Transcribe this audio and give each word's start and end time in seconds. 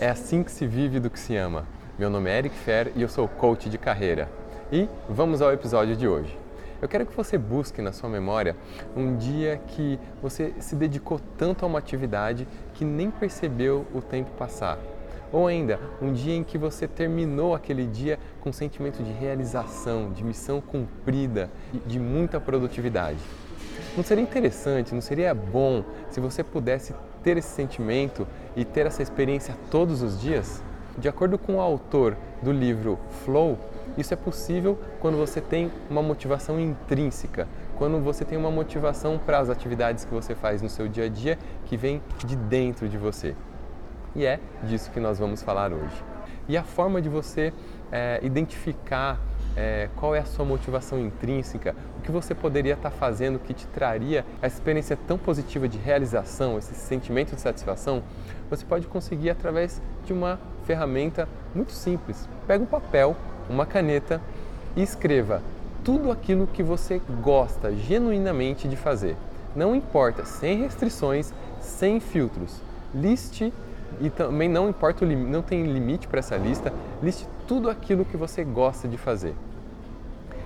É 0.00 0.08
assim 0.08 0.42
que 0.42 0.50
se 0.50 0.66
vive 0.66 0.98
do 0.98 1.10
que 1.10 1.20
se 1.20 1.36
ama. 1.36 1.66
Meu 1.98 2.08
nome 2.08 2.30
é 2.30 2.38
Eric 2.38 2.56
Fer 2.56 2.90
e 2.96 3.02
eu 3.02 3.08
sou 3.08 3.28
coach 3.28 3.68
de 3.68 3.76
carreira. 3.76 4.30
E 4.72 4.88
vamos 5.06 5.42
ao 5.42 5.52
episódio 5.52 5.94
de 5.94 6.08
hoje. 6.08 6.34
Eu 6.80 6.88
quero 6.88 7.04
que 7.04 7.14
você 7.14 7.36
busque 7.36 7.82
na 7.82 7.92
sua 7.92 8.08
memória 8.08 8.56
um 8.96 9.14
dia 9.18 9.60
que 9.66 10.00
você 10.22 10.54
se 10.58 10.74
dedicou 10.74 11.20
tanto 11.36 11.66
a 11.66 11.68
uma 11.68 11.78
atividade 11.78 12.48
que 12.72 12.82
nem 12.82 13.10
percebeu 13.10 13.86
o 13.92 14.00
tempo 14.00 14.30
passar. 14.38 14.78
Ou 15.30 15.46
ainda, 15.46 15.78
um 16.00 16.14
dia 16.14 16.34
em 16.34 16.44
que 16.44 16.56
você 16.56 16.88
terminou 16.88 17.54
aquele 17.54 17.86
dia 17.86 18.18
com 18.40 18.48
um 18.48 18.54
sentimento 18.54 19.02
de 19.02 19.12
realização, 19.12 20.10
de 20.12 20.24
missão 20.24 20.62
cumprida, 20.62 21.50
de 21.86 22.00
muita 22.00 22.40
produtividade. 22.40 23.20
Não 23.96 24.04
seria 24.04 24.22
interessante, 24.22 24.94
não 24.94 25.00
seria 25.00 25.34
bom 25.34 25.84
se 26.10 26.20
você 26.20 26.44
pudesse 26.44 26.94
ter 27.24 27.36
esse 27.36 27.48
sentimento 27.48 28.26
e 28.54 28.64
ter 28.64 28.86
essa 28.86 29.02
experiência 29.02 29.56
todos 29.68 30.00
os 30.00 30.20
dias? 30.20 30.62
De 30.96 31.08
acordo 31.08 31.36
com 31.36 31.56
o 31.56 31.60
autor 31.60 32.16
do 32.40 32.52
livro 32.52 32.98
Flow, 33.24 33.58
isso 33.98 34.14
é 34.14 34.16
possível 34.16 34.78
quando 35.00 35.16
você 35.16 35.40
tem 35.40 35.72
uma 35.90 36.02
motivação 36.02 36.60
intrínseca, 36.60 37.48
quando 37.76 38.00
você 38.00 38.24
tem 38.24 38.38
uma 38.38 38.50
motivação 38.50 39.18
para 39.18 39.38
as 39.38 39.50
atividades 39.50 40.04
que 40.04 40.14
você 40.14 40.36
faz 40.36 40.62
no 40.62 40.68
seu 40.68 40.86
dia 40.86 41.06
a 41.06 41.08
dia 41.08 41.36
que 41.66 41.76
vem 41.76 42.00
de 42.24 42.36
dentro 42.36 42.88
de 42.88 42.96
você. 42.96 43.34
E 44.14 44.24
é 44.24 44.38
disso 44.62 44.90
que 44.92 45.00
nós 45.00 45.18
vamos 45.18 45.42
falar 45.42 45.72
hoje. 45.72 46.04
E 46.48 46.56
a 46.56 46.62
forma 46.62 47.02
de 47.02 47.08
você 47.08 47.52
é, 47.90 48.20
identificar 48.22 49.18
é, 49.56 49.88
qual 49.96 50.14
é 50.14 50.20
a 50.20 50.24
sua 50.24 50.44
motivação 50.44 50.98
intrínseca, 50.98 51.74
o 51.98 52.02
que 52.02 52.10
você 52.10 52.34
poderia 52.34 52.74
estar 52.74 52.90
fazendo 52.90 53.38
que 53.38 53.52
te 53.52 53.66
traria 53.66 54.24
essa 54.40 54.56
experiência 54.56 54.96
tão 55.06 55.18
positiva 55.18 55.68
de 55.68 55.78
realização, 55.78 56.58
esse 56.58 56.74
sentimento 56.74 57.34
de 57.34 57.40
satisfação, 57.40 58.02
você 58.48 58.64
pode 58.64 58.86
conseguir 58.86 59.30
através 59.30 59.80
de 60.04 60.12
uma 60.12 60.38
ferramenta 60.64 61.28
muito 61.54 61.72
simples. 61.72 62.28
Pega 62.46 62.62
um 62.62 62.66
papel, 62.66 63.16
uma 63.48 63.66
caneta 63.66 64.20
e 64.76 64.82
escreva 64.82 65.42
tudo 65.84 66.10
aquilo 66.10 66.46
que 66.46 66.62
você 66.62 67.00
gosta 67.22 67.74
genuinamente 67.74 68.68
de 68.68 68.76
fazer. 68.76 69.16
Não 69.54 69.74
importa, 69.74 70.24
sem 70.24 70.62
restrições, 70.62 71.32
sem 71.60 71.98
filtros. 72.00 72.60
Liste 72.94 73.52
e 74.00 74.10
também 74.10 74.48
não 74.48 74.68
importa 74.68 75.04
o 75.04 75.08
não 75.08 75.42
tem 75.42 75.64
limite 75.64 76.06
para 76.06 76.20
essa 76.20 76.36
lista, 76.36 76.72
liste 77.02 77.26
tudo 77.46 77.68
aquilo 77.70 78.04
que 78.04 78.16
você 78.16 78.44
gosta 78.44 78.86
de 78.86 78.96
fazer. 78.96 79.34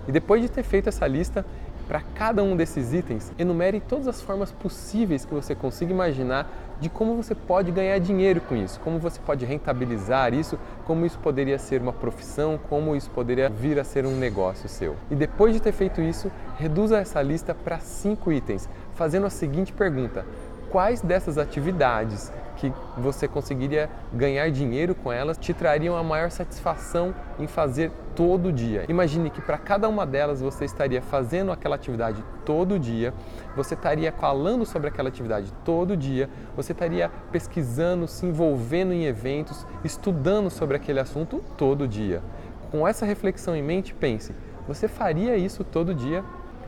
E 0.07 0.13
depois 0.13 0.43
de 0.43 0.49
ter 0.49 0.63
feito 0.63 0.89
essa 0.89 1.07
lista, 1.07 1.45
para 1.87 2.01
cada 2.15 2.43
um 2.43 2.57
desses 2.57 2.93
itens, 2.93 3.31
enumere 3.39 3.81
todas 3.81 4.09
as 4.09 4.21
formas 4.21 4.51
possíveis 4.51 5.25
que 5.25 5.35
você 5.35 5.55
consiga 5.55 5.93
imaginar 5.93 6.51
de 6.81 6.89
como 6.89 7.15
você 7.15 7.35
pode 7.35 7.71
ganhar 7.71 7.99
dinheiro 7.99 8.41
com 8.41 8.57
isso, 8.57 8.81
como 8.81 8.99
você 8.99 9.21
pode 9.21 9.45
rentabilizar 9.45 10.35
isso, 10.35 10.59
como 10.85 11.05
isso 11.07 11.19
poderia 11.19 11.59
ser 11.59 11.81
uma 11.81 11.93
profissão, 11.93 12.59
como 12.69 12.97
isso 12.97 13.11
poderia 13.11 13.49
vir 13.49 13.79
a 13.79 13.85
ser 13.85 14.07
um 14.07 14.17
negócio 14.17 14.69
seu. 14.69 14.97
E 15.11 15.15
depois 15.15 15.55
de 15.55 15.61
ter 15.61 15.73
feito 15.73 16.01
isso, 16.01 16.31
reduza 16.57 16.99
essa 16.99 17.21
lista 17.23 17.55
para 17.55 17.79
cinco 17.79 18.33
itens, 18.33 18.69
fazendo 18.95 19.27
a 19.27 19.31
seguinte 19.31 19.73
pergunta: 19.73 20.25
quais 20.71 21.01
dessas 21.01 21.39
atividades 21.39 22.33
que 22.57 22.73
você 22.97 23.27
conseguiria 23.27 23.91
ganhar 24.13 24.51
dinheiro 24.51 24.95
com 24.95 25.13
elas 25.13 25.37
te 25.37 25.53
trariam 25.53 25.97
a 25.97 26.03
maior 26.03 26.31
satisfação 26.31 27.15
em 27.39 27.47
fazer 27.47 27.91
todo 28.15 28.53
dia. 28.53 28.85
Imagine 28.89 29.31
que 29.31 29.41
para 29.41 29.59
cada 29.59 29.89
uma 29.89 30.07
delas 30.07 30.41
você 30.41 30.65
estaria 30.65 31.03
fazendo 31.03 31.51
aquela 31.53 31.75
atividade 31.75 32.23
todo 32.45 32.79
dia, 32.79 33.13
você 33.57 33.75
estaria 33.75 34.13
falando 34.13 34.65
sobre 34.65 34.89
aquela 34.89 35.09
atividade 35.09 35.53
todo 35.65 35.97
dia, 35.97 36.29
você 36.57 36.73
estaria 36.73 37.11
pesquisando, 37.33 38.07
se 38.07 38.25
envolvendo 38.27 38.93
em 38.93 39.05
eventos, 39.05 39.67
estudando 39.83 40.51
sobre 40.51 40.77
aquele 40.77 41.01
assunto 41.01 41.43
todo 41.57 41.89
dia. 41.89 42.23
Com 42.71 42.87
essa 42.87 43.05
reflexão 43.05 43.55
em 43.55 43.63
mente, 43.63 43.95
pense: 43.95 44.35
você 44.67 44.89
faria 44.89 45.37
isso 45.37 45.65
todo 45.65 45.95
dia? 45.95 46.25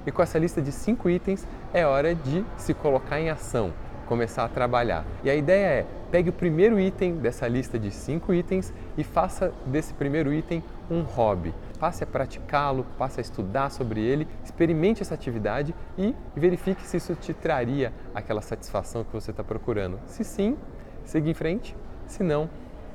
E 0.07 0.13
com 0.13 0.23
essa 0.23 0.39
lista 0.39 0.63
de 0.63 0.71
cinco 0.71 1.11
itens, 1.11 1.47
é 1.75 1.85
hora 1.85 2.15
de 2.15 2.45
se 2.57 2.73
colocar 2.73 3.21
em 3.21 3.29
ação 3.29 3.73
começar 4.07 4.45
a 4.45 4.49
trabalhar. 4.49 5.05
E 5.23 5.31
a 5.31 5.35
ideia 5.35 5.67
é, 5.67 5.87
pegue 6.11 6.31
o 6.31 6.33
primeiro 6.33 6.81
item 6.81 7.17
dessa 7.17 7.47
lista 7.47 7.79
de 7.79 7.91
cinco 7.91 8.33
itens 8.33 8.73
e 8.97 9.05
faça 9.05 9.53
desse 9.67 9.93
primeiro 9.95 10.33
item 10.33 10.63
um 10.91 11.03
hobby. 11.03 11.53
Passe 11.79 12.05
a 12.05 12.07
praticá-lo, 12.07 12.87
passe 12.97 13.21
a 13.21 13.23
estudar 13.23 13.71
sobre 13.71 14.01
ele, 14.01 14.27
experimente 14.45 15.03
essa 15.03 15.15
atividade 15.15 15.75
e 15.99 16.15
verifique 16.35 16.87
se 16.87 16.97
isso 16.97 17.15
te 17.15 17.35
traria 17.35 17.93
aquela 18.15 18.41
satisfação 18.41 19.05
que 19.05 19.13
você 19.13 19.31
está 19.31 19.45
procurando. 19.45 19.99
Se 20.07 20.25
sim, 20.25 20.57
siga 21.05 21.29
em 21.29 21.35
frente, 21.35 21.77
se 22.07 22.23
não, 22.23 22.49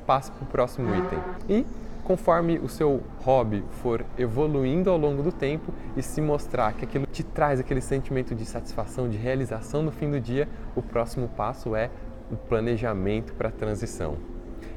passe 0.07 0.31
para 0.31 0.43
o 0.43 0.47
próximo 0.47 0.89
item. 0.95 1.19
E 1.47 1.66
conforme 2.03 2.59
o 2.59 2.67
seu 2.67 3.01
hobby 3.23 3.63
for 3.81 4.06
evoluindo 4.17 4.89
ao 4.89 4.97
longo 4.97 5.23
do 5.23 5.31
tempo 5.31 5.73
e 5.95 6.01
se 6.01 6.22
mostrar 6.22 6.73
que 6.73 6.85
aquilo 6.85 7.06
te 7.06 7.23
traz 7.23 7.59
aquele 7.59 7.81
sentimento 7.81 8.35
de 8.35 8.45
satisfação, 8.45 9.09
de 9.09 9.17
realização 9.17 9.81
no 9.81 9.91
fim 9.91 10.09
do 10.09 10.19
dia, 10.19 10.47
o 10.75 10.81
próximo 10.81 11.28
passo 11.29 11.75
é 11.75 11.90
o 12.31 12.35
planejamento 12.35 13.34
para 13.34 13.50
a 13.50 13.51
transição. 13.51 14.17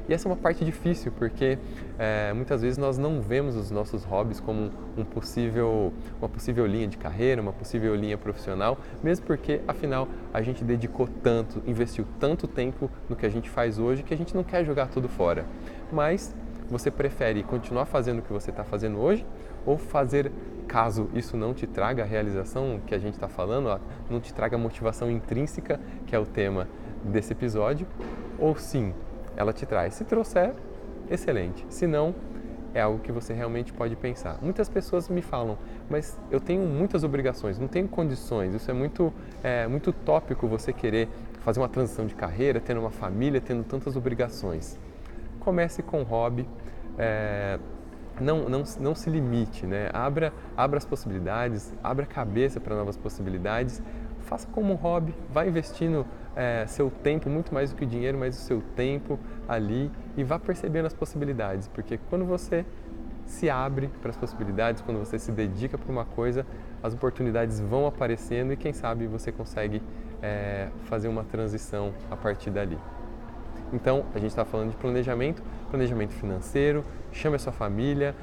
E 0.07 0.13
essa 0.13 0.27
é 0.27 0.31
uma 0.31 0.37
parte 0.37 0.63
difícil 0.63 1.11
porque 1.11 1.57
é, 1.97 2.31
muitas 2.31 2.61
vezes 2.61 2.77
nós 2.77 2.97
não 2.97 3.21
vemos 3.21 3.55
os 3.55 3.71
nossos 3.71 4.03
hobbies 4.03 4.39
como 4.39 4.69
um 4.95 5.03
possível, 5.03 5.91
uma 6.19 6.29
possível 6.29 6.65
linha 6.65 6.87
de 6.87 6.97
carreira, 6.97 7.41
uma 7.41 7.53
possível 7.53 7.95
linha 7.95 8.17
profissional, 8.17 8.77
mesmo 9.03 9.25
porque 9.25 9.61
afinal 9.67 10.07
a 10.31 10.41
gente 10.43 10.63
dedicou 10.63 11.07
tanto, 11.23 11.61
investiu 11.65 12.05
tanto 12.19 12.47
tempo 12.47 12.89
no 13.09 13.15
que 13.15 13.25
a 13.25 13.29
gente 13.29 13.49
faz 13.49 13.79
hoje 13.79 14.03
que 14.03 14.13
a 14.13 14.17
gente 14.17 14.35
não 14.35 14.43
quer 14.43 14.63
jogar 14.63 14.89
tudo 14.89 15.09
fora. 15.09 15.45
Mas 15.91 16.35
você 16.69 16.89
prefere 16.89 17.43
continuar 17.43 17.85
fazendo 17.85 18.19
o 18.19 18.21
que 18.21 18.33
você 18.33 18.49
está 18.49 18.63
fazendo 18.63 18.99
hoje 18.99 19.25
ou 19.65 19.77
fazer, 19.77 20.31
caso 20.67 21.09
isso 21.13 21.35
não 21.35 21.53
te 21.53 21.65
traga 21.65 22.03
a 22.03 22.05
realização 22.05 22.79
que 22.85 22.93
a 22.93 22.99
gente 22.99 23.13
está 23.13 23.27
falando, 23.27 23.79
não 24.09 24.19
te 24.19 24.33
traga 24.33 24.55
a 24.55 24.59
motivação 24.59 25.09
intrínseca, 25.09 25.79
que 26.05 26.15
é 26.15 26.19
o 26.19 26.25
tema 26.25 26.67
desse 27.03 27.33
episódio, 27.33 27.87
ou 28.37 28.55
sim, 28.55 28.93
ela 29.35 29.53
te 29.53 29.65
traz. 29.65 29.95
Se 29.95 30.03
trouxer, 30.03 30.53
excelente. 31.09 31.65
Se 31.69 31.85
não, 31.87 32.13
é 32.73 32.81
algo 32.81 32.99
que 32.99 33.11
você 33.11 33.33
realmente 33.33 33.71
pode 33.71 33.95
pensar. 33.95 34.37
Muitas 34.41 34.67
pessoas 34.67 35.07
me 35.07 35.21
falam, 35.21 35.57
mas 35.89 36.19
eu 36.29 36.39
tenho 36.39 36.61
muitas 36.67 37.03
obrigações, 37.03 37.57
não 37.57 37.67
tenho 37.67 37.87
condições. 37.87 38.53
Isso 38.53 38.69
é 38.69 38.73
muito, 38.73 39.13
é, 39.43 39.67
muito 39.67 39.93
tópico 39.93 40.47
você 40.47 40.73
querer 40.73 41.07
fazer 41.41 41.59
uma 41.59 41.69
transição 41.69 42.05
de 42.05 42.15
carreira, 42.15 42.59
tendo 42.59 42.81
uma 42.81 42.91
família, 42.91 43.39
tendo 43.39 43.63
tantas 43.63 43.95
obrigações 43.95 44.77
comece 45.45 45.83
com 45.83 46.01
hobby. 46.01 46.49
É, 46.97 47.59
não, 48.19 48.49
não, 48.49 48.63
não 48.79 48.95
se 48.95 49.09
limite, 49.09 49.67
né? 49.67 49.89
abra, 49.93 50.33
abra 50.55 50.77
as 50.77 50.85
possibilidades, 50.85 51.73
abra 51.83 52.05
a 52.05 52.07
cabeça 52.07 52.59
para 52.59 52.75
novas 52.75 52.95
possibilidades, 52.95 53.83
faça 54.21 54.47
como 54.47 54.73
um 54.73 54.75
hobby, 54.75 55.13
vá 55.29 55.45
investindo 55.45 56.05
é, 56.35 56.65
seu 56.65 56.89
tempo, 56.89 57.29
muito 57.29 57.53
mais 57.53 57.71
do 57.71 57.75
que 57.75 57.83
o 57.83 57.87
dinheiro, 57.87 58.17
mas 58.17 58.37
o 58.37 58.41
seu 58.41 58.61
tempo 58.75 59.19
ali 59.47 59.91
e 60.15 60.23
vá 60.23 60.39
percebendo 60.39 60.85
as 60.85 60.93
possibilidades, 60.93 61.67
porque 61.67 61.99
quando 62.09 62.25
você 62.25 62.65
se 63.25 63.49
abre 63.49 63.89
para 64.01 64.11
as 64.11 64.17
possibilidades, 64.17 64.81
quando 64.81 64.97
você 64.97 65.19
se 65.19 65.31
dedica 65.31 65.77
para 65.77 65.91
uma 65.91 66.05
coisa, 66.05 66.45
as 66.81 66.93
oportunidades 66.93 67.59
vão 67.59 67.85
aparecendo 67.85 68.53
e 68.53 68.57
quem 68.57 68.71
sabe 68.71 69.07
você 69.07 69.31
consegue 69.31 69.81
é, 70.21 70.69
fazer 70.85 71.07
uma 71.07 71.23
transição 71.23 71.93
a 72.09 72.15
partir 72.15 72.49
dali. 72.49 72.77
Então, 73.73 74.05
a 74.13 74.19
gente 74.19 74.29
está 74.29 74.45
falando 74.45 74.71
de 74.71 74.77
planejamento, 74.77 75.41
planejamento 75.69 76.13
financeiro, 76.13 76.83
chame 77.11 77.35
a 77.35 77.39
sua 77.39 77.51
família, 77.51 78.15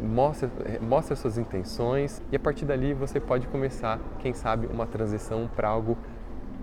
mostre, 0.00 0.48
mostre 0.80 1.12
as 1.12 1.18
suas 1.18 1.38
intenções 1.38 2.22
e 2.30 2.36
a 2.36 2.40
partir 2.40 2.64
dali 2.64 2.92
você 2.92 3.20
pode 3.20 3.46
começar, 3.48 3.98
quem 4.18 4.32
sabe, 4.34 4.66
uma 4.66 4.86
transição 4.86 5.48
para 5.54 5.68
algo 5.68 5.96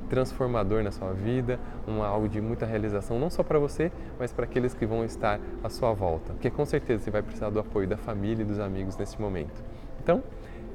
transformador 0.10 0.84
na 0.84 0.92
sua 0.92 1.12
vida, 1.12 1.60
um 1.88 2.04
algo 2.04 2.30
de 2.30 2.40
muita 2.40 2.66
realização, 2.66 3.20
não 3.20 3.30
só 3.30 3.42
para 3.42 3.58
você, 3.58 3.92
mas 4.20 4.32
para 4.32 4.46
aqueles 4.46 4.74
que 4.74 4.86
vão 4.86 5.04
estar 5.04 5.40
à 5.64 5.70
sua 5.70 5.92
volta. 5.94 6.34
Porque 6.34 6.50
com 6.52 6.66
certeza 6.66 7.04
você 7.04 7.12
vai 7.12 7.24
precisar 7.24 7.50
do 7.50 7.60
apoio 7.60 7.88
da 7.88 7.98
família 7.98 8.44
e 8.44 8.46
dos 8.46 8.60
amigos 8.60 8.96
nesse 8.96 9.20
momento. 9.20 9.64
Então, 10.04 10.22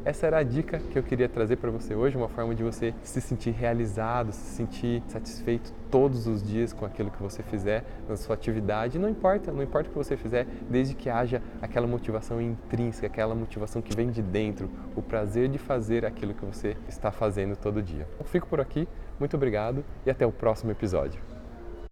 essa 0.04 0.26
era 0.26 0.38
a 0.38 0.42
dica 0.42 0.78
que 0.78 0.98
eu 0.98 1.02
queria 1.02 1.28
trazer 1.28 1.56
para 1.56 1.70
você 1.70 1.94
hoje, 1.94 2.16
uma 2.16 2.28
forma 2.28 2.54
de 2.54 2.62
você 2.62 2.94
se 3.02 3.20
sentir 3.20 3.50
realizado, 3.50 4.32
se 4.32 4.56
sentir 4.56 5.02
satisfeito 5.08 5.72
todos 5.90 6.26
os 6.26 6.42
dias 6.42 6.72
com 6.72 6.84
aquilo 6.84 7.10
que 7.10 7.22
você 7.22 7.42
fizer 7.42 7.84
na 8.08 8.16
sua 8.16 8.34
atividade. 8.34 8.98
Não 8.98 9.08
importa, 9.08 9.52
não 9.52 9.62
importa 9.62 9.88
o 9.88 9.92
que 9.92 9.98
você 9.98 10.16
fizer, 10.16 10.46
desde 10.68 10.94
que 10.94 11.08
haja 11.08 11.42
aquela 11.60 11.86
motivação 11.86 12.40
intrínseca, 12.40 13.06
aquela 13.06 13.34
motivação 13.34 13.82
que 13.82 13.94
vem 13.94 14.10
de 14.10 14.22
dentro, 14.22 14.70
o 14.94 15.02
prazer 15.02 15.48
de 15.48 15.58
fazer 15.58 16.04
aquilo 16.04 16.34
que 16.34 16.44
você 16.44 16.76
está 16.88 17.10
fazendo 17.10 17.56
todo 17.56 17.82
dia. 17.82 18.06
Eu 18.18 18.26
fico 18.26 18.46
por 18.46 18.60
aqui, 18.60 18.88
muito 19.18 19.36
obrigado 19.36 19.84
e 20.06 20.10
até 20.10 20.26
o 20.26 20.32
próximo 20.32 20.70
episódio. 20.70 21.37